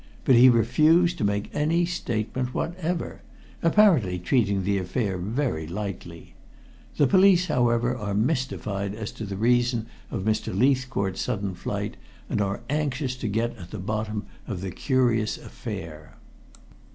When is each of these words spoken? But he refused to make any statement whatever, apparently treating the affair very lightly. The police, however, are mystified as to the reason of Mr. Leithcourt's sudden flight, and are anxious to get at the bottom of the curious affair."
But 0.25 0.33
he 0.33 0.49
refused 0.49 1.19
to 1.19 1.23
make 1.23 1.51
any 1.53 1.85
statement 1.85 2.55
whatever, 2.55 3.21
apparently 3.61 4.17
treating 4.17 4.63
the 4.63 4.79
affair 4.79 5.19
very 5.19 5.67
lightly. 5.67 6.33
The 6.97 7.05
police, 7.05 7.45
however, 7.45 7.95
are 7.95 8.15
mystified 8.15 8.95
as 8.95 9.11
to 9.11 9.25
the 9.27 9.37
reason 9.37 9.85
of 10.09 10.23
Mr. 10.23 10.57
Leithcourt's 10.57 11.21
sudden 11.21 11.53
flight, 11.53 11.97
and 12.31 12.41
are 12.41 12.61
anxious 12.67 13.15
to 13.17 13.27
get 13.27 13.55
at 13.57 13.69
the 13.69 13.77
bottom 13.77 14.25
of 14.47 14.61
the 14.61 14.71
curious 14.71 15.37
affair." 15.37 16.17